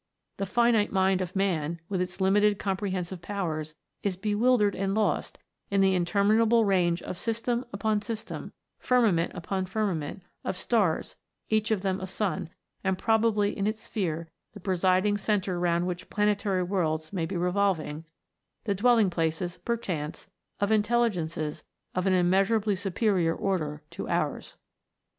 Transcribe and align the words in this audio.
The 0.37 0.47
finite 0.47 0.91
mind 0.91 1.21
of 1.21 1.35
man, 1.35 1.79
with 1.87 2.01
its 2.01 2.19
limited 2.19 2.57
comprehensive 2.57 3.21
powers, 3.21 3.75
is 4.01 4.17
be 4.17 4.33
wildered 4.33 4.75
and 4.75 4.95
lost 4.95 5.37
in 5.69 5.79
the 5.81 5.93
interminable 5.93 6.65
range 6.65 7.03
of 7.03 7.19
system 7.19 7.65
upon 7.71 8.01
system, 8.01 8.51
firmament 8.79 9.31
upon 9.35 9.67
firmament, 9.67 10.23
of 10.43 10.57
stars, 10.57 11.17
each 11.51 11.69
of 11.69 11.83
them 11.83 12.01
a 12.01 12.07
sun, 12.07 12.49
and 12.83 12.97
probably 12.97 13.55
in 13.55 13.67
its 13.67 13.83
sphere 13.83 14.27
the 14.53 14.59
presiding 14.59 15.17
centre 15.19 15.59
round 15.59 15.85
which 15.85 16.09
planetary 16.09 16.63
worlds 16.63 17.13
may 17.13 17.27
be 17.27 17.37
revolving, 17.37 18.03
the 18.63 18.73
dwelling 18.73 19.11
places, 19.11 19.57
perchance, 19.59 20.27
of 20.59 20.71
intel 20.71 21.07
ligences 21.11 21.61
of 21.93 22.07
an 22.07 22.13
immeasurably 22.13 22.75
superior 22.75 23.35
order 23.35 23.83
to 23.91 24.09
ours. 24.09 24.57